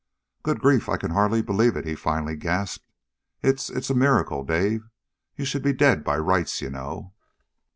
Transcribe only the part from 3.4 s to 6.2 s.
"It's it's a miracle, Dave. You should be dead, by